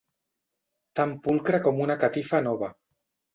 Tan 0.99 1.13
pulcre 1.27 1.59
com 1.67 1.83
una 1.85 1.99
catifa 2.05 2.41
nova. 2.49 2.73